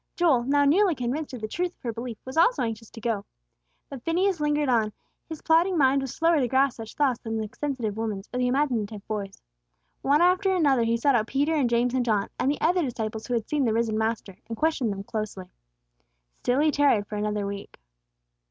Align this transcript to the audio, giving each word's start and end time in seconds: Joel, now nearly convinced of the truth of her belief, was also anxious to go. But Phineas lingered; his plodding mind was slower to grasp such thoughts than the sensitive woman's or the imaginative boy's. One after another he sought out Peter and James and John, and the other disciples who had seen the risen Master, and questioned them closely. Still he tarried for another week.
Joel, 0.15 0.45
now 0.45 0.65
nearly 0.65 0.95
convinced 0.95 1.31
of 1.35 1.41
the 1.41 1.47
truth 1.47 1.75
of 1.75 1.83
her 1.83 1.93
belief, 1.93 2.17
was 2.25 2.35
also 2.35 2.63
anxious 2.63 2.89
to 2.89 2.99
go. 2.99 3.23
But 3.87 4.01
Phineas 4.01 4.39
lingered; 4.39 4.67
his 5.29 5.43
plodding 5.43 5.77
mind 5.77 6.01
was 6.01 6.11
slower 6.11 6.39
to 6.39 6.47
grasp 6.47 6.77
such 6.77 6.95
thoughts 6.95 7.19
than 7.19 7.37
the 7.37 7.47
sensitive 7.55 7.95
woman's 7.95 8.27
or 8.33 8.39
the 8.39 8.47
imaginative 8.47 9.07
boy's. 9.07 9.43
One 10.01 10.19
after 10.19 10.51
another 10.55 10.85
he 10.85 10.97
sought 10.97 11.13
out 11.13 11.27
Peter 11.27 11.53
and 11.53 11.69
James 11.69 11.93
and 11.93 12.03
John, 12.03 12.29
and 12.39 12.49
the 12.49 12.59
other 12.61 12.81
disciples 12.81 13.27
who 13.27 13.35
had 13.35 13.47
seen 13.47 13.63
the 13.65 13.73
risen 13.73 13.95
Master, 13.95 14.37
and 14.49 14.57
questioned 14.57 14.91
them 14.91 15.03
closely. 15.03 15.51
Still 16.39 16.61
he 16.61 16.71
tarried 16.71 17.05
for 17.05 17.13
another 17.17 17.45
week. 17.45 17.79